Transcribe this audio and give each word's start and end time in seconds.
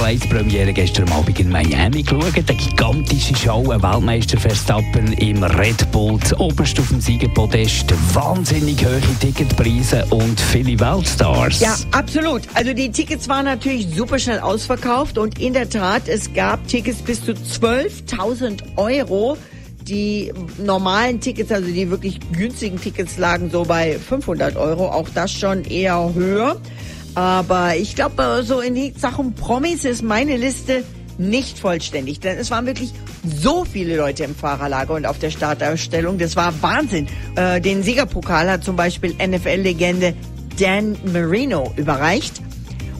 Formel 0.00 0.14
1 0.14 0.28
Premiere 0.28 0.72
gestern 0.72 1.10
Abend 1.10 1.38
in 1.38 1.50
Miami 1.50 2.02
geschaut. 2.02 2.32
Eine 2.34 2.56
gigantische 2.56 3.36
Show, 3.36 3.70
ein 3.70 3.82
Weltmeister 3.82 4.40
Verstappen 4.40 5.12
im 5.12 5.42
Red 5.42 5.92
Bull, 5.92 6.18
oberst 6.38 6.80
auf 6.80 6.88
dem 6.88 7.02
Siegerpodest, 7.02 7.92
wahnsinnig 8.14 8.82
hohe 8.82 9.00
Ticketpreise 9.20 10.06
und 10.08 10.40
viele 10.40 10.80
Weltstars. 10.80 11.60
Ja, 11.60 11.76
absolut. 11.90 12.42
Also 12.54 12.72
die 12.72 12.90
Tickets 12.90 13.28
waren 13.28 13.44
natürlich 13.44 13.88
super 13.94 14.18
schnell 14.18 14.40
ausverkauft 14.40 15.18
und 15.18 15.38
in 15.38 15.52
der 15.52 15.68
Tat, 15.68 16.08
es 16.08 16.32
gab 16.32 16.66
Tickets 16.66 17.02
bis 17.02 17.22
zu 17.22 17.32
12.000 17.32 18.62
Euro. 18.76 19.36
Die 19.82 20.32
normalen 20.58 21.20
Tickets, 21.20 21.52
also 21.52 21.66
die 21.66 21.90
wirklich 21.90 22.20
günstigen 22.32 22.80
Tickets, 22.80 23.18
lagen 23.18 23.50
so 23.50 23.64
bei 23.64 23.98
500 23.98 24.56
Euro. 24.56 24.88
Auch 24.88 25.08
das 25.14 25.30
schon 25.30 25.64
eher 25.64 26.14
höher. 26.14 26.56
Aber 27.14 27.76
ich 27.76 27.94
glaube, 27.94 28.42
so 28.44 28.60
in 28.60 28.94
Sachen 28.96 29.34
Promis 29.34 29.84
ist 29.84 30.02
meine 30.02 30.36
Liste 30.36 30.84
nicht 31.18 31.58
vollständig, 31.58 32.20
denn 32.20 32.38
es 32.38 32.50
waren 32.50 32.66
wirklich 32.66 32.92
so 33.24 33.64
viele 33.64 33.96
Leute 33.96 34.24
im 34.24 34.34
Fahrerlager 34.34 34.94
und 34.94 35.06
auf 35.06 35.18
der 35.18 35.30
Startausstellung. 35.30 36.18
Das 36.18 36.34
war 36.34 36.54
Wahnsinn. 36.62 37.06
Äh, 37.36 37.60
den 37.60 37.82
Siegerpokal 37.82 38.50
hat 38.50 38.64
zum 38.64 38.76
Beispiel 38.76 39.14
NFL-Legende 39.14 40.14
Dan 40.58 40.96
Marino 41.12 41.72
überreicht. 41.76 42.40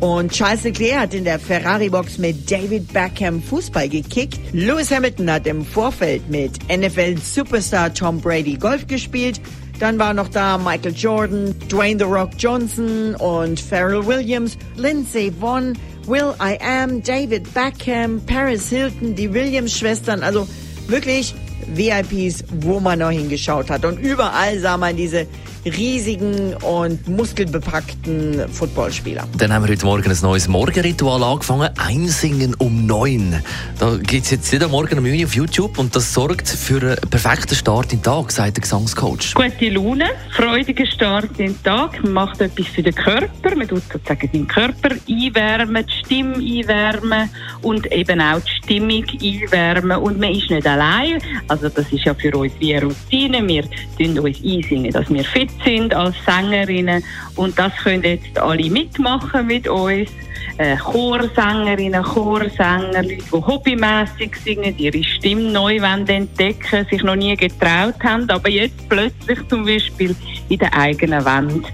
Und 0.00 0.32
Charles 0.32 0.64
Leclerc 0.64 1.00
hat 1.00 1.14
in 1.14 1.24
der 1.24 1.38
Ferrari-Box 1.38 2.18
mit 2.18 2.50
David 2.50 2.92
Beckham 2.92 3.42
Fußball 3.42 3.88
gekickt. 3.88 4.38
Lewis 4.52 4.90
Hamilton 4.90 5.30
hat 5.30 5.46
im 5.46 5.64
Vorfeld 5.64 6.28
mit 6.28 6.52
NFL-Superstar 6.68 7.94
Tom 7.94 8.20
Brady 8.20 8.54
Golf 8.54 8.86
gespielt. 8.86 9.40
Dann 9.80 9.98
war 9.98 10.14
noch 10.14 10.28
da 10.28 10.56
Michael 10.56 10.94
Jordan, 10.94 11.54
Dwayne 11.68 11.98
The 11.98 12.04
Rock 12.04 12.30
Johnson 12.38 13.14
und 13.16 13.58
Pharrell 13.58 14.06
Williams, 14.06 14.56
Lindsay 14.76 15.32
Vonn, 15.40 15.76
Will 16.06 16.34
I 16.40 16.58
Am, 16.60 17.02
David 17.02 17.52
Beckham, 17.54 18.20
Paris 18.26 18.68
Hilton, 18.68 19.14
die 19.14 19.32
Williams-Schwestern. 19.32 20.22
Also 20.22 20.46
wirklich 20.86 21.34
VIPs, 21.66 22.44
wo 22.60 22.78
man 22.78 23.00
noch 23.00 23.10
hingeschaut 23.10 23.70
hat. 23.70 23.84
Und 23.84 23.98
überall 23.98 24.58
sah 24.58 24.76
man 24.76 24.96
diese 24.96 25.26
riesigen 25.64 26.54
und 26.54 27.08
muskelbepackten 27.08 28.48
Footballspieler. 28.50 29.26
Dann 29.38 29.52
haben 29.52 29.64
wir 29.64 29.72
heute 29.72 29.86
Morgen 29.86 30.10
ein 30.10 30.18
neues 30.22 30.48
Morgenritual 30.48 31.22
angefangen. 31.22 31.70
Einsingen 31.78 32.54
um 32.54 32.86
neun. 32.86 33.42
Da 33.78 33.96
gibt 33.96 34.24
es 34.24 34.30
jetzt 34.30 34.52
jeden 34.52 34.70
Morgen 34.70 34.98
um 34.98 35.04
neun 35.04 35.24
auf 35.24 35.34
YouTube 35.34 35.78
und 35.78 35.94
das 35.96 36.12
sorgt 36.12 36.48
für 36.48 36.80
einen 36.80 37.10
perfekten 37.10 37.54
Start 37.54 37.92
in 37.92 37.98
den 37.98 38.04
Tag, 38.04 38.30
sagt 38.30 38.56
der 38.56 38.62
Gesangscoach. 38.62 39.34
Gute 39.34 39.68
Laune, 39.70 40.06
freudiger 40.30 40.86
Start 40.86 41.30
in 41.38 41.46
den 41.46 41.62
Tag. 41.62 42.02
Man 42.02 42.12
macht 42.12 42.40
etwas 42.40 42.66
für 42.66 42.82
den 42.82 42.94
Körper. 42.94 43.56
Man 43.56 43.68
tut 43.68 43.82
sozusagen 43.92 44.30
den 44.30 44.46
Körper 44.46 44.90
einwärmen, 45.08 45.86
die 45.86 46.04
Stimme 46.04 46.34
einwärmen 46.34 47.30
und 47.62 47.90
eben 47.90 48.20
auch 48.20 48.40
die 48.40 48.50
Stimmung 48.62 49.04
einwärmen. 49.22 49.98
Und 49.98 50.18
man 50.18 50.30
ist 50.30 50.50
nicht 50.50 50.66
allein. 50.66 51.18
Also 51.48 51.68
das 51.68 51.90
ist 51.92 52.04
ja 52.04 52.14
für 52.14 52.36
uns 52.36 52.52
wie 52.58 52.74
eine 52.74 52.86
Routine. 52.86 53.46
Wir 53.46 53.64
tun 53.98 54.18
uns 54.18 54.38
einsingen, 54.44 54.92
dass 54.92 55.08
wir 55.08 55.24
fit 55.24 55.53
sind 55.64 55.94
als 55.94 56.14
Sängerinnen 56.24 57.02
und 57.36 57.58
das 57.58 57.72
können 57.82 58.02
jetzt 58.02 58.38
alle 58.38 58.70
mitmachen 58.70 59.46
mit 59.46 59.68
uns. 59.68 60.10
Äh, 60.58 60.76
Chorsängerinnen, 60.76 62.02
Chorsänger, 62.02 63.02
Leute, 63.02 63.16
die 63.16 63.32
hobbymässig 63.32 64.36
singen, 64.44 64.76
ihre 64.78 65.02
Stimme 65.02 65.50
neu 65.50 65.76
entdecken, 65.76 66.86
sich 66.90 67.02
noch 67.02 67.16
nie 67.16 67.36
getraut 67.36 67.96
haben, 68.04 68.28
aber 68.30 68.48
jetzt 68.48 68.88
plötzlich 68.88 69.38
zum 69.48 69.64
Beispiel 69.64 70.14
in 70.48 70.58
der 70.58 70.72
eigenen 70.76 71.24
Wand 71.24 71.66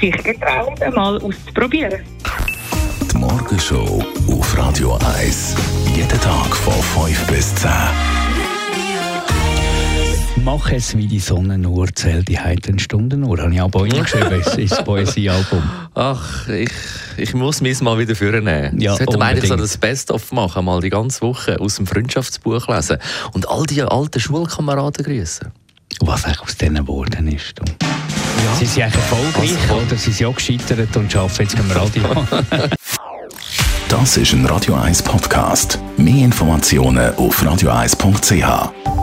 sich 0.00 0.16
getrauen, 0.22 0.74
einmal 0.80 1.18
auszuprobieren. 1.20 2.00
Die 3.12 3.18
Morgenshow 3.18 4.04
auf 4.28 4.56
Radio 4.56 4.96
1. 5.18 5.56
Jeden 5.96 6.20
Tag 6.20 6.54
von 6.54 7.06
5 7.06 7.26
bis 7.26 7.54
10. 7.56 7.70
Mach 10.44 10.70
es 10.72 10.96
wie 10.96 11.06
die 11.06 11.18
Sonne 11.18 11.58
nur, 11.58 11.88
zähl 11.94 12.22
die 12.22 12.38
heiteren 12.38 12.78
Stunden 12.78 13.20
nur. 13.20 13.38
Habe 13.38 13.52
ich 13.52 13.60
auch 13.60 13.70
bei 13.70 13.86
Ihnen 13.86 14.02
geschrieben, 14.02 14.40
es 14.44 14.54
ist 14.56 14.72
das 14.72 14.84
Poesiealbum. 14.84 15.62
Ach, 15.94 16.48
ich, 16.48 16.70
ich 17.16 17.34
muss 17.34 17.60
mich 17.60 17.80
mal 17.80 17.98
wieder 17.98 18.14
vornehmen. 18.14 18.80
Ja, 18.80 18.96
Sollte 18.96 19.18
man 19.18 19.28
eigentlich 19.28 19.48
so 19.48 19.56
das 19.56 19.76
Best-of 19.76 20.32
machen, 20.32 20.64
mal 20.64 20.80
die 20.80 20.90
ganze 20.90 21.20
Woche 21.22 21.60
aus 21.60 21.76
dem 21.76 21.86
Freundschaftsbuch 21.86 22.66
lesen 22.68 22.98
und 23.32 23.48
all 23.48 23.64
die 23.64 23.82
alten 23.82 24.20
Schulkameraden 24.20 25.04
grüßen. 25.04 25.48
Was 26.00 26.24
eigentlich 26.24 26.40
aus 26.40 26.56
diesen 26.56 26.86
Worten 26.86 27.28
ist. 27.28 27.54
Du. 27.58 27.64
Sie 28.58 28.66
sind 28.66 28.84
eigentlich 28.84 28.94
erfolgreich 28.96 29.56
Also- 29.70 29.74
oder 29.86 29.96
sie 29.96 30.12
sind 30.12 30.26
auch 30.26 30.34
gescheitert 30.34 30.96
und 30.96 31.14
arbeiten 31.16 31.42
jetzt 31.42 31.56
beim 31.56 31.70
Radio. 31.72 32.02
Das 33.88 34.16
ist 34.16 34.32
ein 34.32 34.46
Radio 34.46 34.74
1 34.74 35.02
Podcast. 35.02 35.78
Mehr 35.96 36.24
Informationen 36.24 37.14
auf 37.16 37.42
radio1.ch. 37.42 38.97